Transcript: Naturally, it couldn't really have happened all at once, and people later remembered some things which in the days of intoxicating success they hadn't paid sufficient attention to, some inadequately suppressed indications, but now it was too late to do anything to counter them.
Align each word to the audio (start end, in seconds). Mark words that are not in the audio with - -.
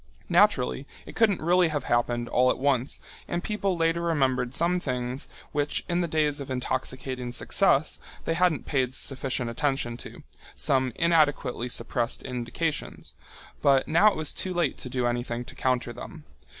Naturally, 0.29 0.87
it 1.05 1.15
couldn't 1.15 1.43
really 1.43 1.67
have 1.67 1.83
happened 1.83 2.27
all 2.27 2.49
at 2.49 2.57
once, 2.57 2.99
and 3.27 3.43
people 3.43 3.77
later 3.77 4.01
remembered 4.01 4.55
some 4.55 4.79
things 4.79 5.29
which 5.51 5.85
in 5.87 6.01
the 6.01 6.07
days 6.07 6.39
of 6.39 6.49
intoxicating 6.49 7.31
success 7.31 7.99
they 8.25 8.33
hadn't 8.33 8.65
paid 8.65 8.95
sufficient 8.95 9.51
attention 9.51 9.97
to, 9.97 10.23
some 10.55 10.91
inadequately 10.95 11.69
suppressed 11.69 12.23
indications, 12.23 13.13
but 13.61 13.87
now 13.87 14.07
it 14.07 14.15
was 14.17 14.33
too 14.33 14.55
late 14.55 14.75
to 14.79 14.89
do 14.89 15.05
anything 15.05 15.45
to 15.45 15.53
counter 15.53 15.93
them. 15.93 16.23